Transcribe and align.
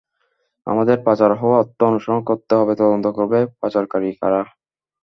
আমাদের 0.67 0.97
পাচার 1.05 1.31
হওয়া 1.33 1.57
অর্থ 1.61 1.79
অনুসরণ 1.83 2.21
করতে 2.29 2.53
হবে, 2.55 2.73
তদন্ত 2.79 3.05
করতে 3.07 3.21
হবে 3.23 3.59
পাচারকারী 3.61 4.09
কারা। 4.21 4.41